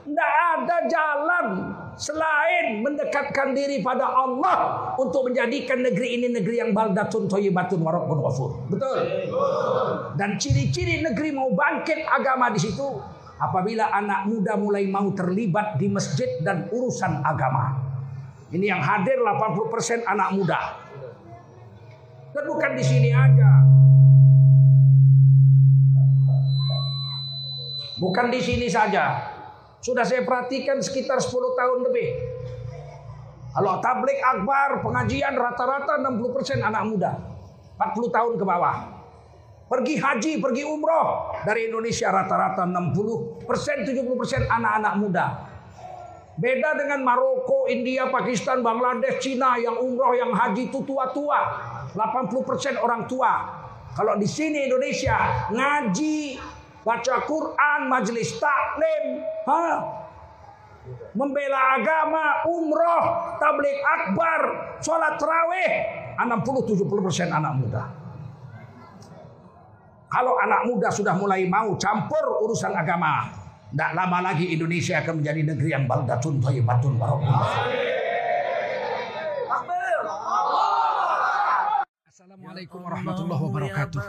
[0.00, 1.46] Tidak ada jalan
[2.00, 4.56] selain mendekatkan diri pada Allah
[4.96, 8.50] untuk menjadikan negeri ini negeri yang baldatun thayyibatun warabbun ghafur.
[8.72, 8.98] Betul.
[10.16, 12.88] Dan ciri-ciri negeri mau bangkit agama di situ
[13.36, 17.76] apabila anak muda mulai mau terlibat di masjid dan urusan agama.
[18.50, 20.60] Ini yang hadir 80% anak muda.
[22.32, 23.50] Dan bukan di sini aja.
[28.00, 29.39] Bukan di sini saja.
[29.80, 32.08] Sudah saya perhatikan sekitar 10 tahun lebih.
[33.50, 37.12] Kalau tablik akbar, pengajian rata-rata 60% anak muda.
[37.80, 38.76] 40 tahun ke bawah.
[39.70, 41.34] Pergi haji, pergi umroh.
[41.42, 45.26] Dari Indonesia rata-rata 60%, 70% anak-anak muda.
[46.40, 51.40] Beda dengan Maroko, India, Pakistan, Bangladesh, Cina yang umroh, yang haji itu tua-tua.
[51.94, 53.32] 80% orang tua.
[53.94, 56.38] Kalau di sini Indonesia ngaji
[56.84, 59.64] baca Quran, majelis taklim, ha?
[61.12, 63.04] membela agama, umroh,
[63.36, 64.40] tablik akbar,
[64.80, 65.70] sholat terawih,
[66.16, 67.84] 60-70% anak muda.
[70.10, 73.30] Kalau anak muda sudah mulai mau campur urusan agama,
[73.70, 78.09] tidak lama lagi Indonesia akan menjadi negeri yang baldatun thayyibatun warahmatullahi
[82.50, 84.02] Assalamualaikum warahmatullahi wabarakatuh.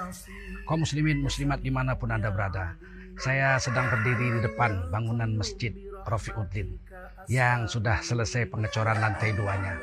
[0.65, 2.73] Kaum muslimin muslimat di mana pun anda berada.
[3.21, 5.69] Saya sedang berdiri di depan bangunan masjid
[6.09, 6.73] Rafiuddin
[7.29, 9.77] yang sudah selesai pengecoran lantai duanya.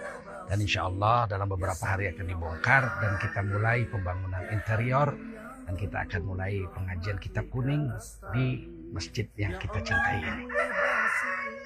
[0.51, 5.14] Dan insya Allah dalam beberapa hari akan dibongkar dan kita mulai pembangunan interior
[5.62, 7.86] dan kita akan mulai pengajian kitab kuning
[8.34, 10.51] di masjid yang kita cintai ini.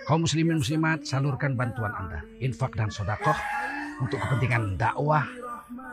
[0.05, 3.41] Kaum muslimin muslimat salurkan bantuan Anda, infak dan sodakoh
[4.05, 5.25] untuk kepentingan dakwah,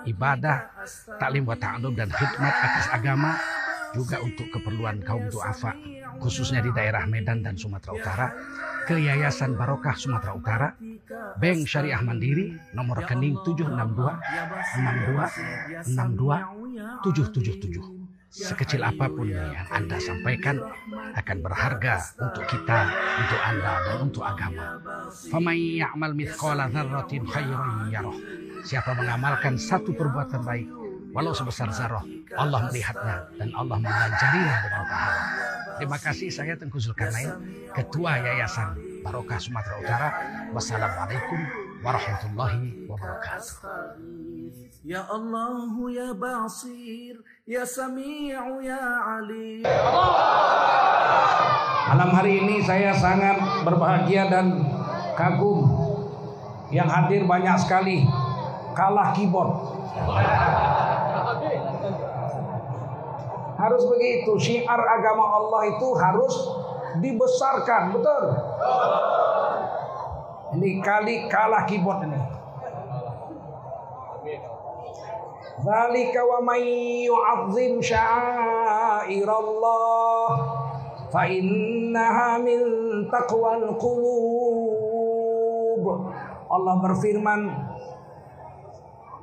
[0.06, 0.70] ibadah,
[1.20, 3.36] taklim wa ta'alum dan khidmat atas agama
[3.94, 5.74] juga untuk keperluan kaum duafa
[6.22, 8.28] khususnya di daerah Medan dan Sumatera Utara
[8.86, 10.76] ke Yayasan Barokah Sumatera Utara
[11.42, 18.00] Bank Syariah Mandiri nomor rekening 762 62 62 777
[18.30, 20.62] sekecil apa pun yang Anda sampaikan
[21.18, 24.78] akan berharga untuk kita, untuk Anda dan untuk agama.
[25.34, 28.14] Famay ya'mal mithqala dzarratin khairan yarah.
[28.64, 30.68] Siapa mengamalkan satu perbuatan baik
[31.16, 32.04] walau sebesar zarah,
[32.38, 35.24] Allah melihatnya dan Allah mengajarinya dengan pahala.
[35.80, 37.32] Terima kasih saya Tengku Zulkarnain,
[37.72, 40.10] Ketua Yayasan Barokah Sumatera Utara.
[40.52, 41.40] Wassalamualaikum
[41.88, 43.56] warahmatullahi wabarakatuh.
[44.84, 45.60] Ya Allah
[45.92, 48.80] ya Basir Ya Sami'u ya
[49.20, 49.60] Ali
[51.84, 54.64] Malam hari ini saya sangat berbahagia dan
[55.20, 55.68] kagum
[56.72, 58.08] Yang hadir banyak sekali
[58.80, 59.60] Kalah keyboard
[63.60, 66.32] Harus begitu Syiar agama Allah itu harus
[67.04, 68.40] dibesarkan Betul?
[70.56, 72.40] Ini kali kalah keyboard ini
[75.60, 76.64] Zalika wa man
[77.84, 80.28] sya'airallah
[81.12, 82.64] fa innaha min
[83.12, 84.24] taqwal qulub.
[86.48, 87.52] Allah berfirman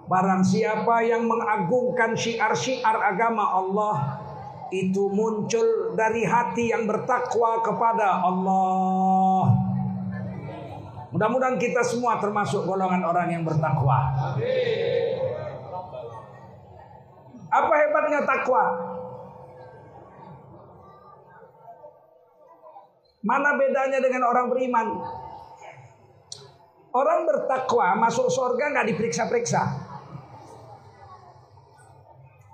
[0.06, 4.22] Barang siapa yang mengagungkan syiar-syiar agama Allah
[4.70, 9.50] itu muncul dari hati yang bertakwa kepada Allah.
[11.10, 14.14] Mudah-mudahan kita semua termasuk golongan orang yang bertakwa.
[17.50, 18.62] Apa hebatnya takwa?
[23.26, 24.86] Mana bedanya dengan orang beriman?
[26.94, 29.85] Orang bertakwa masuk surga nggak diperiksa-periksa.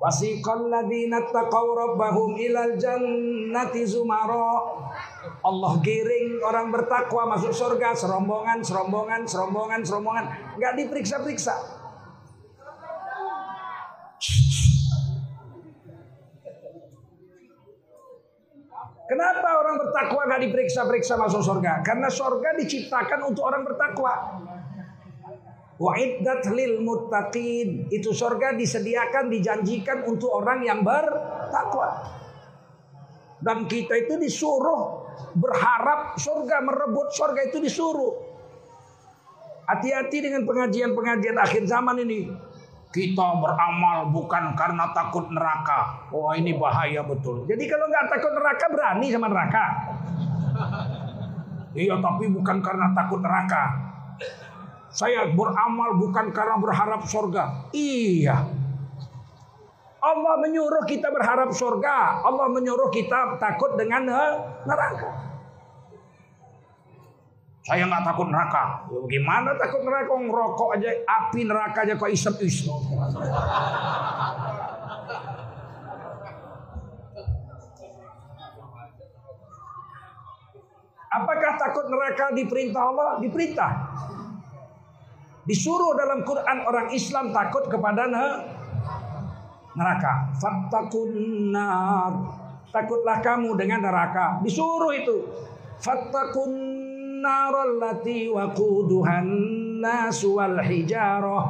[0.02, 4.82] Wasiqal ladzina taqaw rabbahum ilal jannati zumara.
[5.46, 10.26] Allah giring orang bertakwa masuk surga serombongan, serombongan, serombongan, serombongan,
[10.58, 11.54] nggak diperiksa-periksa.
[19.06, 21.78] Kenapa orang bertakwa nggak diperiksa-periksa masuk surga?
[21.86, 24.14] Karena surga diciptakan untuk orang bertakwa.
[25.82, 27.90] Wa'iddat lil muttaqin.
[27.90, 32.22] Itu surga disediakan, dijanjikan untuk orang yang bertakwa.
[33.42, 38.14] Dan kita itu disuruh berharap surga, merebut surga itu disuruh.
[39.66, 42.30] Hati-hati dengan pengajian-pengajian akhir zaman ini.
[42.92, 46.12] Kita beramal bukan karena takut neraka.
[46.12, 47.48] Wah oh, ini bahaya betul.
[47.48, 49.64] Jadi kalau nggak takut neraka berani sama neraka.
[51.72, 53.91] Iya tapi bukan karena takut neraka.
[54.92, 57.72] Saya beramal bukan karena berharap surga.
[57.72, 58.44] Iya.
[60.02, 62.26] Allah menyuruh kita berharap surga.
[62.28, 64.04] Allah menyuruh kita takut dengan
[64.68, 65.32] neraka.
[67.62, 68.90] Saya nggak takut neraka.
[68.90, 70.12] Ya, Gimana takut neraka?
[70.18, 72.68] Ngerokok aja, api neraka aja kok isep-isep.
[81.12, 83.10] Apakah takut neraka diperintah Allah?
[83.22, 83.72] Diperintah.
[85.42, 88.06] Disuruh dalam Quran orang Islam takut kepada
[89.74, 90.30] neraka.
[90.38, 91.10] Fattakun
[91.50, 92.12] nar.
[92.70, 94.38] Takutlah kamu dengan neraka.
[94.40, 95.26] Disuruh itu.
[95.82, 96.72] Fattakun
[98.32, 99.28] waquduhan
[99.78, 101.44] nas wal hijarah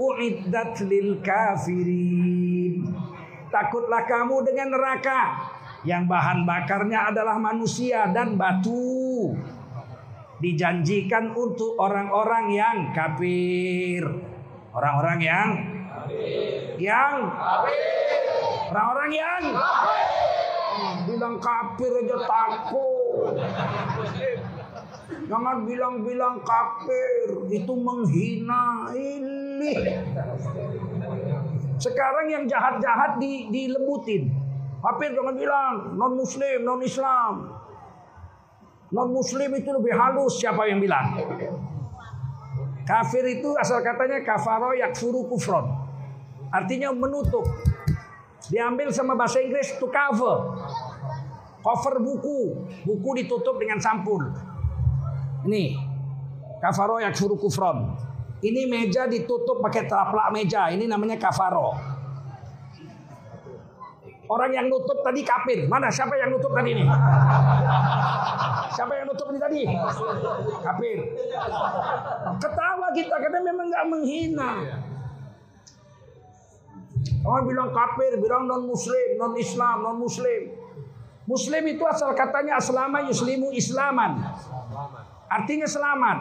[0.00, 2.88] uiddat lil kafirin.
[3.50, 5.20] Takutlah kamu dengan neraka
[5.82, 9.32] yang bahan bakarnya adalah manusia dan batu.
[10.40, 14.02] Dijanjikan untuk orang-orang yang kafir.
[14.72, 15.48] Orang-orang yang
[16.80, 17.16] yang
[18.72, 19.42] orang-orang yang
[21.04, 23.36] bilang kafir aja takut.
[25.30, 29.72] Jangan bilang-bilang kafir, itu menghina ini.
[31.78, 34.26] Sekarang yang jahat-jahat di, dilembutin.
[34.82, 37.34] Kafir jangan bilang non muslim, non Islam.
[38.90, 41.14] Non muslim itu lebih halus siapa yang bilang?
[42.82, 45.62] Kafir itu asal katanya kafaro yakfuru kufron.
[46.50, 47.46] Artinya menutup.
[48.50, 50.58] Diambil sama bahasa Inggris to cover.
[51.62, 52.66] Cover buku.
[52.82, 54.26] Buku ditutup dengan sampul.
[55.46, 55.78] Ini.
[56.58, 57.94] Kafaro yakfuru kufron.
[58.42, 60.66] Ini meja ditutup pakai telapak meja.
[60.74, 61.99] Ini namanya kafaro.
[64.30, 65.66] Orang yang nutup tadi kafir.
[65.66, 66.86] Mana siapa yang nutup tadi ini?
[68.70, 69.62] Siapa yang nutup ini tadi?
[70.62, 70.98] Kafir.
[72.38, 74.50] Ketawa kita karena memang nggak menghina.
[77.26, 80.54] Orang bilang kafir, bilang non muslim, non Islam, non muslim.
[81.26, 84.22] Muslim itu asal katanya aslama yuslimu islaman.
[85.30, 86.18] Artinya selamat.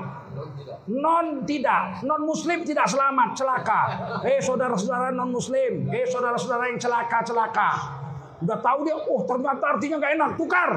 [0.90, 3.82] Non tidak, non muslim tidak selamat, celaka.
[4.26, 7.99] Eh saudara-saudara non muslim, eh saudara-saudara yang celaka, celaka.
[8.40, 10.70] Udah tahu dia, oh ternyata artinya nggak enak, tukar.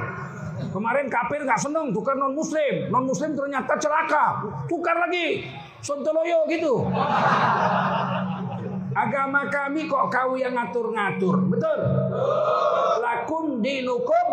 [0.72, 5.46] Kemarin kafir nggak seneng, tukar non muslim, non muslim ternyata celaka, tukar lagi.
[5.82, 6.86] Sontoloyo gitu.
[8.92, 11.78] Agama kami kok kau yang ngatur-ngatur, betul?
[13.02, 14.26] Lakum dinukum.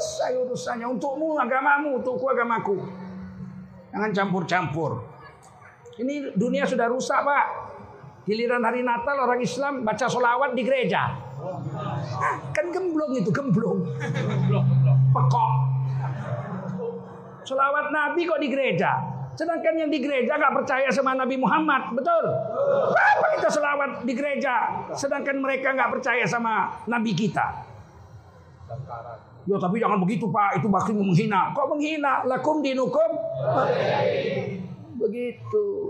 [0.00, 2.76] Saya urusannya untukmu agamamu, untukku agamaku.
[3.94, 5.00] Jangan campur-campur.
[6.00, 7.46] Ini dunia sudah rusak pak.
[8.24, 11.29] Giliran hari Natal orang Islam baca solawat di gereja.
[12.54, 13.78] Kan gemblong itu gemblong.
[15.10, 15.52] Pekok.
[17.44, 19.00] Solawat Nabi kok di gereja.
[19.34, 22.24] Sedangkan yang di gereja nggak percaya sama Nabi Muhammad, betul?
[22.92, 27.64] Kenapa kita selawat di gereja, sedangkan mereka nggak percaya sama Nabi kita?
[29.48, 31.56] Ya tapi jangan begitu Pak, itu bakal menghina.
[31.56, 32.22] Kok menghina?
[32.28, 33.10] Lakum dinukum?
[35.00, 35.89] Begitu.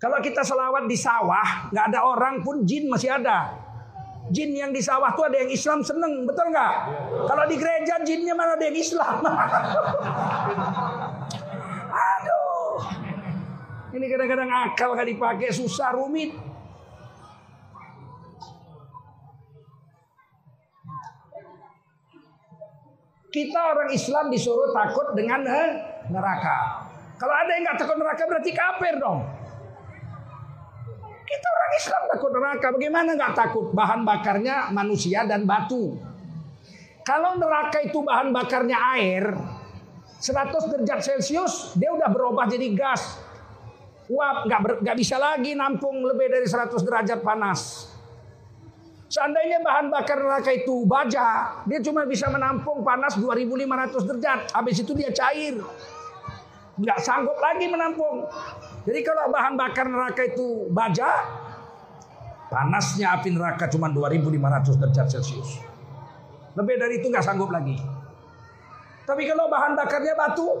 [0.00, 3.52] Kalau kita selawat di sawah, nggak ada orang pun jin masih ada.
[4.32, 6.74] Jin yang di sawah tuh ada yang Islam seneng, betul nggak?
[7.28, 9.20] Kalau di gereja jinnya mana ada yang Islam?
[12.16, 12.80] Aduh,
[13.92, 16.32] ini kadang-kadang akal nggak dipakai susah rumit.
[23.30, 25.44] Kita orang Islam disuruh takut dengan
[26.08, 26.88] neraka.
[27.20, 29.40] Kalau ada yang nggak takut neraka berarti kafir dong.
[31.30, 32.66] Kita orang Islam takut neraka.
[32.74, 33.66] Bagaimana nggak takut?
[33.70, 35.94] Bahan bakarnya manusia dan batu.
[37.06, 39.38] Kalau neraka itu bahan bakarnya air,
[40.18, 43.22] 100 derajat Celcius, dia udah berubah jadi gas.
[44.10, 47.86] Uap, nggak nggak bisa lagi nampung lebih dari 100 derajat panas.
[49.10, 54.40] Seandainya bahan bakar neraka itu baja, dia cuma bisa menampung panas 2500 derajat.
[54.50, 55.62] Habis itu dia cair.
[56.74, 58.26] Nggak sanggup lagi menampung.
[58.90, 61.22] Jadi kalau bahan bakar neraka itu baja,
[62.50, 65.62] panasnya api neraka cuma 2500 derajat Celcius.
[66.58, 67.78] Lebih dari itu nggak sanggup lagi.
[69.06, 70.58] Tapi kalau bahan bakarnya batu,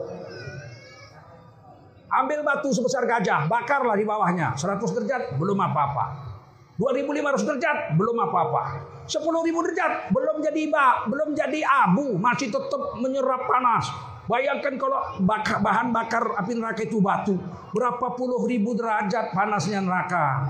[2.06, 6.30] ambil batu sebesar gajah, bakarlah di bawahnya, 100 derajat belum apa-apa.
[6.78, 8.62] 2500 derajat belum apa-apa.
[9.10, 9.26] 10.000
[9.66, 13.90] derajat belum jadi ba, belum jadi abu, masih tetap menyerap panas.
[14.30, 17.34] Bayangkan kalau bakar, bahan bakar api neraka itu batu,
[17.74, 20.46] berapa puluh ribu derajat panasnya neraka.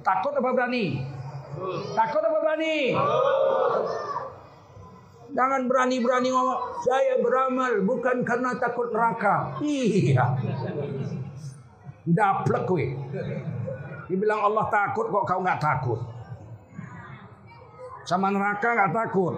[0.00, 1.04] Takut apa berani?
[1.92, 2.96] Takut apa berani?
[5.32, 9.60] Jangan berani-berani ngomong, saya beramal bukan karena takut neraka.
[9.60, 10.24] Iya.
[12.08, 12.96] Daplek weh.
[14.08, 16.00] Dibilang Allah takut kok kau nggak takut.
[18.08, 19.36] Sama neraka nggak takut.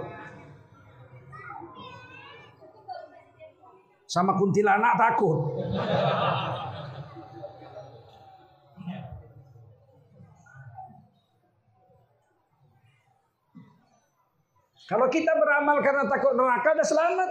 [4.14, 5.59] Sama kuntilanak takut.
[14.87, 17.30] Kalau kita beramal karena takut neraka, udah selamat.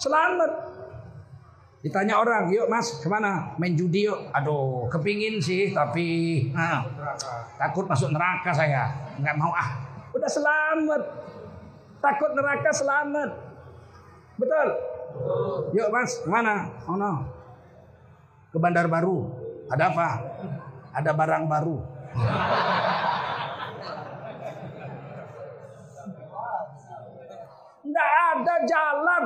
[0.00, 0.50] Selamat.
[1.84, 3.52] Ditanya orang, yuk mas ke mana?
[3.60, 4.32] Main judi yuk.
[4.32, 6.80] Aduh, kepingin sih, tapi nah,
[7.60, 8.88] takut masuk neraka saya.
[9.20, 9.68] Nggak mau ah.
[10.16, 11.02] Udah selamat.
[12.00, 13.30] Takut neraka selamat.
[14.40, 14.89] Betul?
[15.70, 16.68] Yuk mas, ke mana?
[16.86, 17.26] Oh no.
[18.50, 19.30] Ke Bandar Baru.
[19.70, 20.08] Ada apa?
[20.90, 21.78] Ada barang baru.
[27.86, 29.24] Tidak ada jalan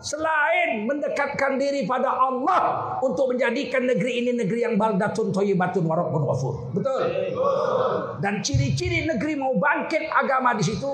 [0.00, 6.54] selain mendekatkan diri pada Allah untuk menjadikan negeri ini negeri yang baldatun thayyibatun warabbun ghafur.
[6.76, 7.02] Betul.
[8.20, 10.92] Dan ciri-ciri negeri mau bangkit agama di situ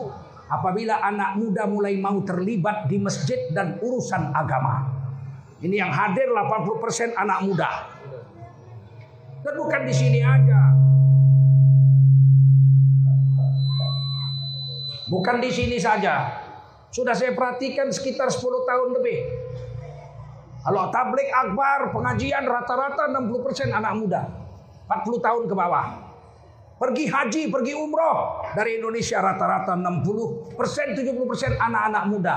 [0.52, 4.84] apabila anak muda mulai mau terlibat di masjid dan urusan agama.
[5.64, 7.70] Ini yang hadir 80% anak muda.
[9.40, 10.60] Dan bukan di sini aja.
[15.08, 16.44] Bukan di sini saja.
[16.92, 19.18] Sudah saya perhatikan sekitar 10 tahun lebih.
[20.62, 24.22] Kalau tablik akbar, pengajian rata-rata 60% anak muda.
[24.86, 25.86] 40 tahun ke bawah.
[26.82, 28.42] Pergi haji, pergi umroh.
[28.58, 32.36] Dari Indonesia rata-rata 60%, 70% anak-anak muda.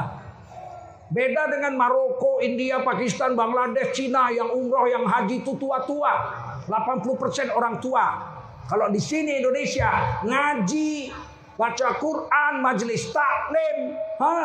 [1.10, 6.14] Beda dengan Maroko, India, Pakistan, Bangladesh, Cina yang umroh, yang haji itu tua-tua.
[6.70, 8.06] 80% orang tua.
[8.70, 11.10] Kalau di sini Indonesia ngaji,
[11.58, 14.38] baca Quran, majelis taklim, ha?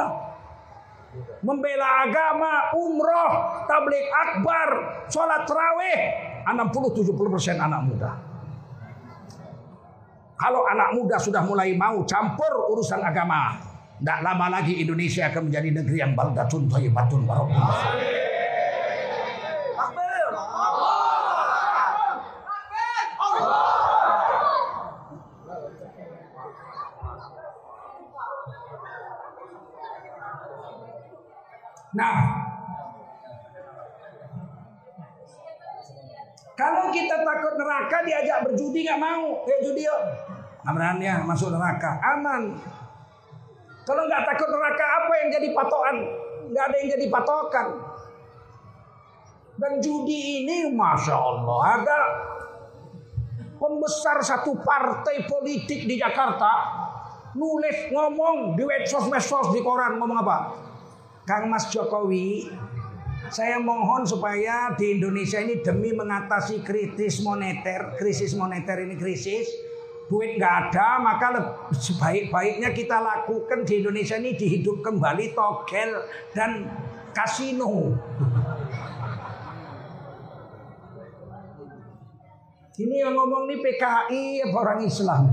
[1.44, 3.32] membela agama, umroh,
[3.68, 4.68] tablik akbar,
[5.12, 6.00] sholat terawih,
[6.48, 8.29] 60-70% anak muda.
[10.40, 13.60] Kalau anak muda sudah mulai mau campur urusan agama,
[14.00, 18.32] tidak lama lagi Indonesia akan menjadi negeri yang baldatun thayyibatun warahmatullahi
[31.90, 32.39] Nah,
[36.90, 40.00] kita takut neraka diajak berjudi nggak mau, ya judi yuk.
[40.70, 42.54] Berani ya masuk neraka, aman.
[43.88, 45.96] Kalau nggak takut neraka apa yang jadi patokan?
[46.50, 47.66] Nggak ada yang jadi patokan.
[49.60, 51.98] Dan judi ini, masya Allah, ada
[53.60, 56.80] pembesar satu partai politik di Jakarta
[57.36, 60.38] nulis ngomong di medsos-medsos di koran ngomong apa?
[61.28, 62.50] Kang Mas Jokowi,
[63.30, 69.46] saya mohon supaya di Indonesia ini demi mengatasi krisis moneter, krisis moneter ini krisis,
[70.10, 71.26] duit nggak ada, maka
[71.70, 75.90] sebaik-baiknya kita lakukan di Indonesia ini dihidup kembali togel
[76.34, 76.66] dan
[77.14, 77.94] kasino.
[82.80, 85.30] Ini yang ngomong nih PKI orang Islam?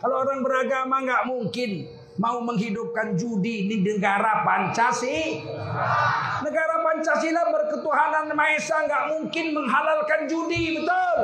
[0.00, 6.42] Kalau orang beragama nggak mungkin mau menghidupkan judi di negara Pancasila.
[6.42, 11.16] Negara Pancasila berketuhanan Maha nggak mungkin menghalalkan judi, betul?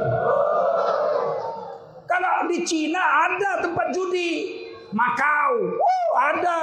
[2.06, 4.62] Kalau di Cina ada tempat judi,
[4.94, 6.58] Makau, uh, ada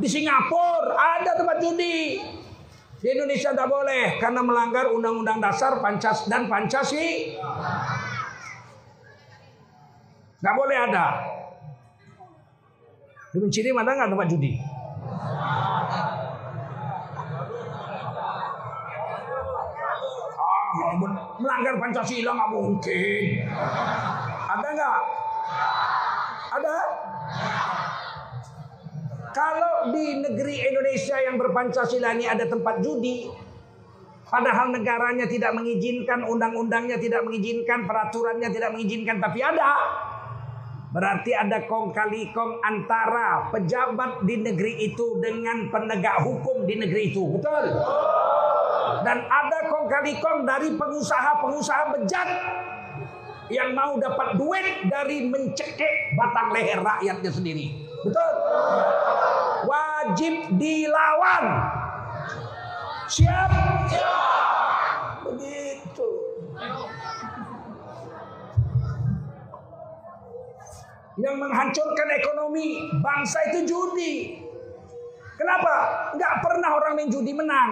[0.00, 2.16] di Singapura ada tempat judi.
[2.98, 7.46] Di Indonesia tidak boleh karena melanggar Undang-Undang Dasar Pancas dan Pancasila.
[10.42, 11.37] Nggak boleh ada.
[13.28, 14.56] Di Menciri mana nggak tempat judi?
[20.78, 20.94] Ah,
[21.36, 23.24] melanggar Pancasila nggak mungkin.
[24.48, 24.98] Ada nggak?
[26.56, 26.76] Ada?
[29.36, 33.28] Kalau di negeri Indonesia yang berpancasila ini ada tempat judi,
[34.26, 39.70] padahal negaranya tidak mengizinkan, undang-undangnya tidak mengizinkan, peraturannya tidak mengizinkan, tapi ada.
[40.88, 47.12] Berarti ada kong kali kong antara pejabat di negeri itu dengan penegak hukum di negeri
[47.12, 47.36] itu.
[47.36, 47.64] Betul?
[49.04, 52.28] Dan ada kong kali kong dari pengusaha-pengusaha bejat
[53.52, 57.76] yang mau dapat duit dari mencekik batang leher rakyatnya sendiri.
[58.00, 58.32] Betul?
[59.68, 61.44] Wajib dilawan.
[63.12, 63.50] Siap?
[63.92, 64.27] Siap.
[71.18, 74.38] Yang menghancurkan ekonomi bangsa itu judi.
[75.34, 75.74] Kenapa?
[76.14, 77.70] Nggak pernah orang main judi menang.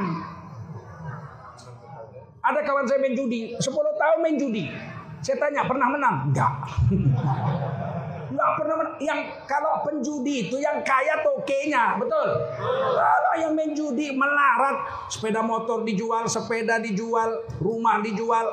[2.46, 4.70] Ada kawan saya main judi, 10 tahun main judi.
[5.18, 6.30] Saya tanya, pernah menang?
[6.30, 6.52] Enggak.
[8.36, 12.28] Nggak pernah men- yang kalau penjudi itu yang kaya tokenya, betul.
[12.98, 18.50] Kalau yang main judi melarat, sepeda motor dijual, sepeda dijual, rumah dijual,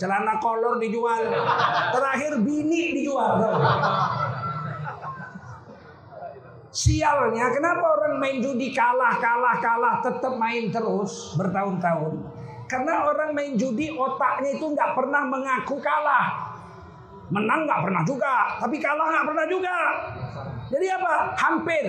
[0.00, 1.28] celana kolor dijual,
[1.92, 3.36] terakhir bini dijual.
[6.70, 12.14] Sialnya kenapa orang main judi kalah, kalah, kalah, tetap main terus bertahun-tahun?
[12.70, 16.48] Karena orang main judi otaknya itu nggak pernah mengaku kalah.
[17.28, 19.76] Menang nggak pernah juga, tapi kalah nggak pernah juga.
[20.70, 21.12] Jadi apa?
[21.36, 21.84] Hampir.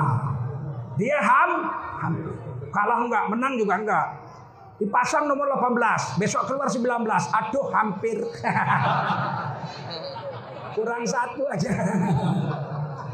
[1.00, 1.50] Dia ham.
[2.68, 4.06] Kalah nggak, menang juga nggak.
[4.76, 7.08] Dipasang nomor 18, besok keluar 19.
[7.08, 8.20] Aduh, hampir.
[10.76, 11.72] Kurang satu aja.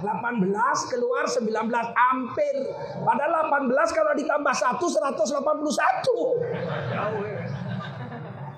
[0.02, 2.66] 18 keluar 19 hampir.
[3.07, 5.38] Padahal 18 kalau ditambah 1 181.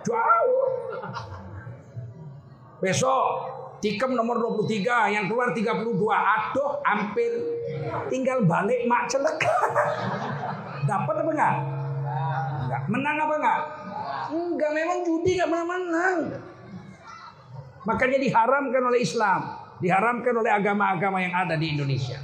[0.05, 0.69] Jauh.
[2.81, 3.25] Besok
[3.85, 5.93] Tikem nomor 23 yang keluar 32.
[6.09, 7.37] Aduh hampir
[8.09, 9.45] tinggal balik mak celek.
[10.89, 11.74] Dapat apa enggak?
[12.65, 12.83] Enggak.
[12.89, 13.61] Menang apa enggak?
[14.33, 16.19] Enggak memang judi enggak pernah menang.
[17.85, 19.41] Makanya diharamkan oleh Islam,
[19.85, 22.17] diharamkan oleh agama-agama yang ada di Indonesia.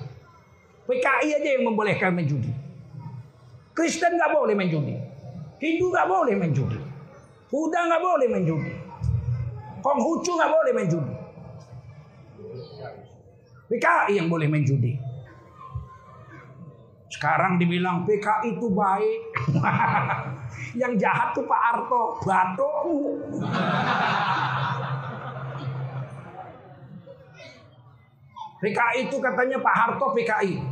[0.88, 2.50] PKI aja yang membolehkan main judi.
[3.76, 4.96] Kristen nggak boleh main judi.
[5.60, 6.80] Hindu nggak boleh main judi.
[7.52, 8.72] Buddha nggak boleh main judi.
[9.84, 11.14] Konghucu nggak boleh main judi.
[13.70, 15.09] PKI yang boleh main judi.
[17.20, 19.20] Sekarang dibilang PKI itu baik.
[20.80, 23.12] yang jahat tuh Pak Arto, batukmu.
[28.64, 30.64] PKI itu katanya Pak Harto PKI.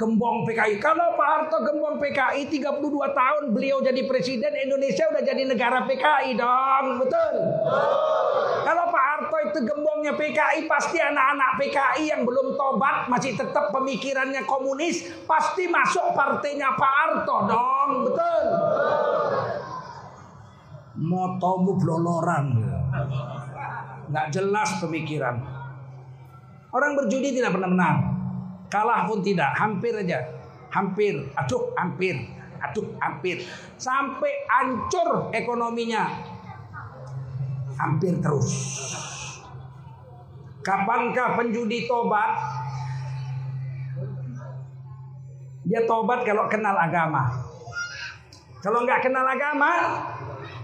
[0.00, 0.80] Gembong PKI.
[0.80, 2.80] Kalau Pak Harto gembong PKI 32
[3.12, 7.04] tahun beliau jadi presiden Indonesia udah jadi negara PKI dong.
[7.04, 7.34] Betul?
[8.64, 9.58] Kalau Pak Harto itu
[10.12, 16.92] PKI pasti anak-anak PKI yang belum tobat masih tetap pemikirannya komunis pasti masuk partainya Pak
[16.92, 17.90] Harto dong.
[18.12, 18.44] Betul?
[21.00, 22.46] Motomu bloloran.
[24.12, 25.40] Nggak jelas pemikiran.
[26.74, 27.96] Orang berjudi tidak pernah menang.
[28.68, 30.26] Kalah pun tidak, hampir aja.
[30.74, 32.18] Hampir, aduh hampir,
[32.58, 33.46] aduh hampir.
[33.78, 36.10] Sampai hancur ekonominya.
[37.78, 38.50] Hampir terus.
[40.64, 42.40] Kapankah penjudi tobat?
[45.68, 47.28] Dia tobat kalau kenal agama.
[48.64, 49.70] Kalau nggak kenal agama,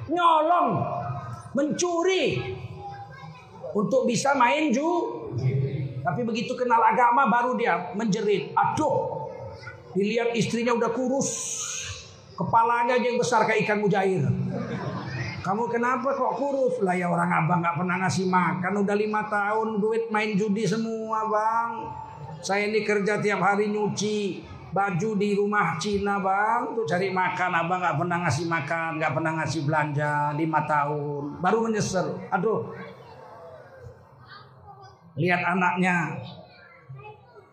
[0.09, 0.69] nyolong,
[1.53, 2.57] mencuri
[3.77, 4.89] untuk bisa main ju
[6.01, 8.57] tapi begitu kenal agama baru dia menjerit.
[8.57, 9.29] Aduh,
[9.93, 11.61] dilihat istrinya udah kurus.
[12.41, 14.25] Kepalanya aja yang besar kayak ikan mujair.
[15.41, 16.85] Kamu kenapa kok kurus?
[16.85, 18.85] Lah ya orang abang nggak pernah ngasih makan.
[18.85, 21.71] Udah lima tahun duit main judi semua bang.
[22.45, 26.77] Saya ini kerja tiap hari nyuci baju di rumah Cina bang.
[26.77, 27.51] Tuh cari makan.
[27.57, 28.91] Abang nggak pernah ngasih makan.
[29.01, 30.13] nggak pernah ngasih belanja.
[30.37, 31.41] Lima tahun.
[31.41, 32.21] Baru menyesal.
[32.29, 32.69] Aduh
[35.21, 36.17] lihat anaknya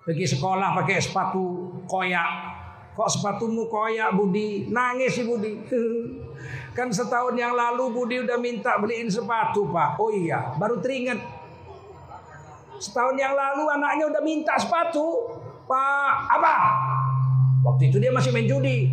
[0.04, 2.56] pergi sekolah pakai sepatu koyak.
[2.98, 4.74] Kok sepatumu koyak Budi?
[4.74, 5.54] Nangis si Budi.
[6.78, 9.98] kan setahun yang lalu Budi udah minta beliin sepatu pak.
[9.98, 11.18] Oh iya, baru teringat.
[12.78, 15.34] Setahun yang lalu anaknya udah minta sepatu.
[15.68, 16.56] Pak, apa?
[17.68, 18.88] Waktu itu dia masih main judi.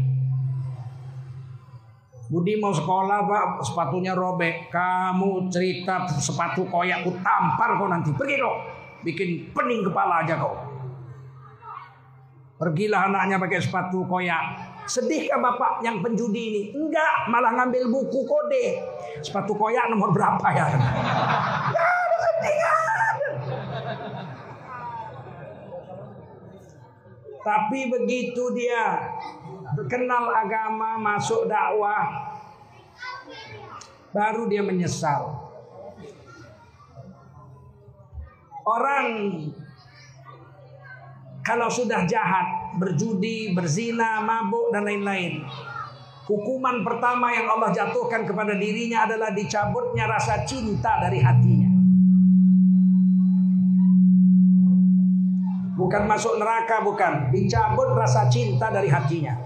[2.32, 4.72] Budi mau sekolah pak, sepatunya robek.
[4.72, 8.10] Kamu cerita sepatu koyak, ku tampar kau nanti.
[8.10, 8.58] Pergi kau,
[9.06, 10.56] bikin pening kepala aja kau.
[12.58, 14.73] Pergilah anaknya pakai sepatu koyak.
[14.84, 16.62] Sedihkah bapak yang penjudi ini?
[16.76, 18.84] Enggak, malah ngambil buku kode.
[19.24, 20.66] Sepatu koyak nomor berapa ya?
[27.44, 29.12] Tapi begitu dia
[29.84, 32.32] kenal agama, masuk dakwah,
[34.16, 35.44] baru dia menyesal.
[38.64, 39.08] Orang
[41.44, 45.44] kalau sudah jahat, berjudi, berzina, mabuk dan lain-lain,
[46.24, 51.70] hukuman pertama yang Allah jatuhkan kepada dirinya adalah dicabutnya rasa cinta dari hatinya.
[55.74, 57.28] Bukan masuk neraka, bukan.
[57.28, 59.36] Dicabut rasa cinta dari hatinya.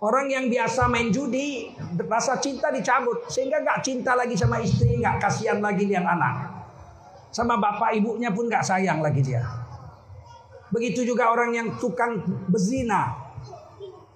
[0.00, 1.76] Orang yang biasa main judi,
[2.08, 3.28] rasa cinta dicabut.
[3.28, 6.48] Sehingga gak cinta lagi sama istri, gak kasihan lagi lihat anak.
[7.34, 9.61] Sama bapak ibunya pun gak sayang lagi dia.
[10.72, 13.12] Begitu juga orang yang tukang bezina.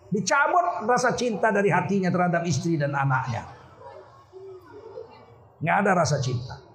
[0.08, 3.44] Dicabut rasa cinta dari hatinya terhadap istri dan anaknya.
[5.60, 6.66] Gak ada rasa cinta.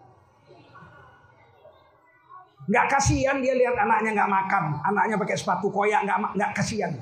[2.71, 6.93] Nggak kasihan dia lihat anaknya nggak makan, anaknya pakai sepatu koyak nggak nggak kasihan.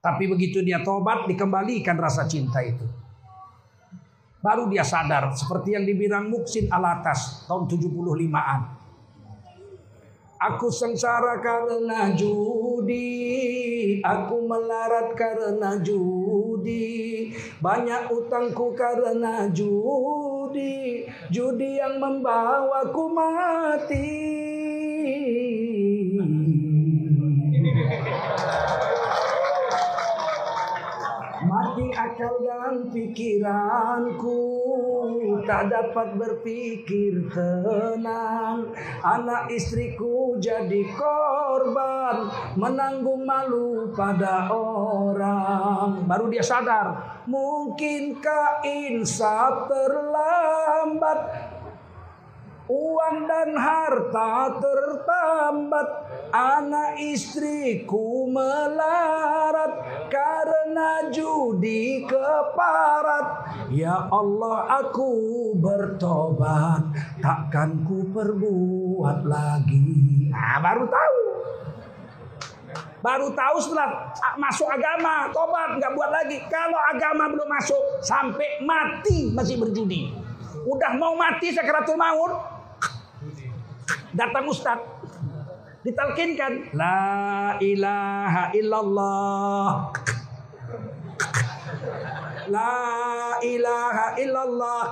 [0.00, 2.88] Tapi begitu dia tobat dikembalikan rasa cinta itu.
[4.40, 8.79] Baru dia sadar seperti yang dibilang Muksin Alatas tahun 75-an.
[10.40, 14.00] Aku sengsara karena judi.
[14.00, 17.28] Aku melarat karena judi.
[17.60, 21.04] Banyak utangku karena judi.
[21.28, 24.16] Judi yang membawaku mati.
[31.44, 34.59] Mati akal dan pikiranku
[35.50, 38.70] Tak dapat berpikir tenang.
[39.02, 46.06] Anak istriku jadi korban Menanggung malu pada orang.
[46.06, 51.49] Baru dia sadar Mungkinkah insaf terlambat
[52.70, 55.88] Uang dan harta tertambat.
[56.30, 63.26] Anak istriku melarat Karena judi keparat.
[63.74, 65.10] Ya Allah aku
[65.58, 66.94] bertobat.
[67.18, 70.30] Takkan ku perbuat lagi.
[70.30, 71.18] Nah baru tahu.
[73.02, 75.26] Baru tahu setelah masuk agama.
[75.34, 76.38] Tobat nggak buat lagi.
[76.46, 80.14] Kalau agama belum masuk Sampai mati masih berjudi.
[80.62, 82.59] Udah mau mati sakaratul maut
[84.14, 84.78] datang ustaz.
[85.80, 86.76] Ditalkinkan.
[86.76, 89.68] La ilaha illallah.
[92.52, 92.76] La
[93.40, 94.82] ilaha illallah.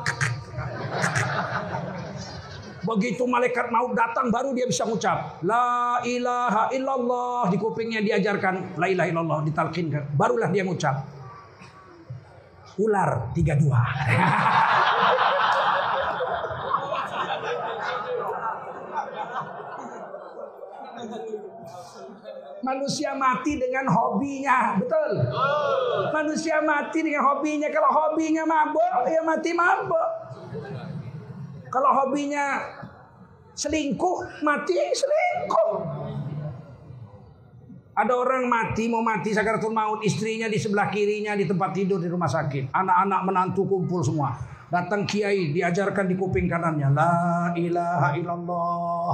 [2.88, 7.52] Begitu malaikat mau datang baru dia bisa mengucap La ilaha illallah.
[7.52, 9.38] Di kupingnya diajarkan La ilaha illallah.
[9.44, 10.16] Ditalkinkan.
[10.16, 11.18] Barulah dia mengucap
[12.78, 13.66] Ular 32
[22.68, 25.24] Manusia mati dengan hobinya, betul?
[26.12, 27.72] Manusia mati dengan hobinya.
[27.72, 30.08] Kalau hobinya mabuk, ya mati mabuk.
[31.72, 32.60] Kalau hobinya
[33.56, 35.72] selingkuh, mati selingkuh.
[37.96, 42.12] Ada orang mati mau mati sakaratul maut, istrinya di sebelah kirinya di tempat tidur di
[42.12, 42.68] rumah sakit.
[42.68, 44.36] Anak-anak menantu kumpul semua.
[44.68, 47.16] Datang kiai diajarkan di kuping kanannya la
[47.56, 49.12] ilaha illallah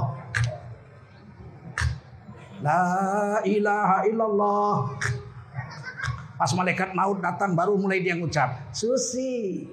[2.63, 4.75] La ilaha illallah.
[6.35, 9.63] Pas malaikat maut datang baru mulai dia ngucap, Susi,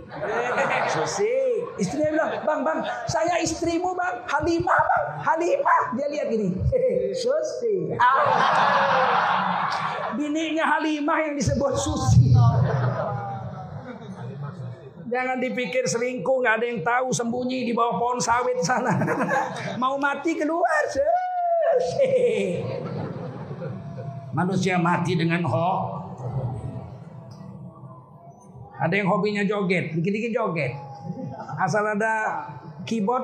[0.86, 1.58] Susi.
[1.74, 2.78] Istrinya bilang, bang, bang,
[3.10, 5.82] saya istrimu bang, Halimah bang, Halimah.
[5.98, 6.54] Dia lihat gini,
[7.22, 7.90] Susi.
[7.98, 9.66] Ah.
[10.14, 12.30] Bininya Halimah yang disebut Susi.
[15.12, 18.96] Jangan dipikir selingkuh, nggak ada yang tahu sembunyi di bawah pohon sawit sana.
[19.82, 20.88] Mau mati keluar,
[24.36, 25.98] Manusia mati dengan ho.
[28.82, 30.74] Ada yang hobinya joget, dikit-dikit joget.
[31.60, 32.42] Asal ada
[32.82, 33.22] keyboard.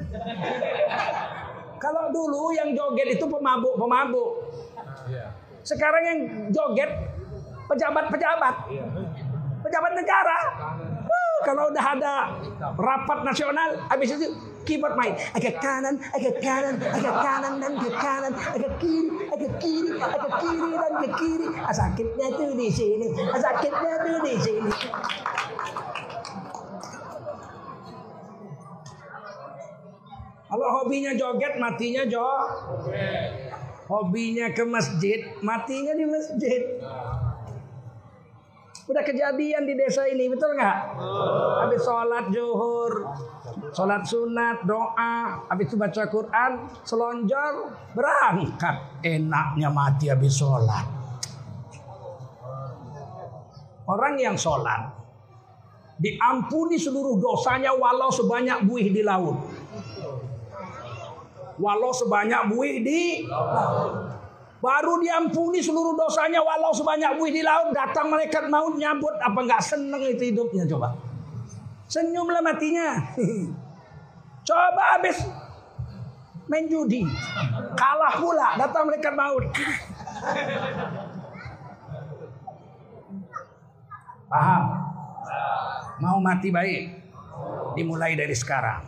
[1.82, 4.52] Kalau dulu yang joget itu pemabuk-pemabuk.
[5.64, 6.18] Sekarang yang
[6.52, 6.92] joget
[7.70, 8.54] pejabat-pejabat.
[9.64, 10.38] Pejabat negara.
[11.40, 12.36] kalau udah ada
[12.76, 14.28] rapat nasional, habis itu
[14.64, 19.90] keyboard main agak kanan agak kanan agak kanan dan ke kanan agak kiri agak kiri
[19.96, 23.06] agak kiri dan ke kiri sakitnya tuh di sini
[23.38, 24.72] sakitnya tuh di sini
[30.50, 32.26] Kalau hobinya joget, matinya jo.
[33.86, 36.62] Hobinya ke masjid, matinya di masjid.
[38.90, 40.78] Udah kejadian di desa ini, betul nggak?
[41.62, 43.06] Habis sholat zuhur,
[43.70, 48.98] sholat sunat, doa, habis itu baca Quran, selonjor, berangkat.
[49.06, 50.82] Enaknya mati habis sholat.
[53.86, 54.90] Orang yang sholat
[56.02, 59.38] diampuni seluruh dosanya walau sebanyak buih di laut.
[61.62, 64.19] Walau sebanyak buih di laut.
[64.60, 67.72] Baru diampuni seluruh dosanya walau sebanyak buih di laut.
[67.72, 69.16] Datang malaikat maut nyambut.
[69.16, 70.92] Apa nggak seneng itu hidupnya coba.
[71.88, 73.00] Senyumlah matinya.
[74.48, 75.24] coba habis
[76.44, 77.08] main judi.
[77.72, 78.60] Kalah pula.
[78.60, 79.48] Datang malaikat maut.
[84.30, 84.62] Paham?
[86.04, 87.00] Mau mati baik?
[87.80, 88.84] Dimulai dari sekarang.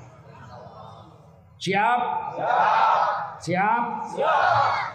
[1.56, 2.00] Siap?
[2.36, 3.40] Siap?
[3.40, 3.82] Siap?
[4.12, 4.91] Siap.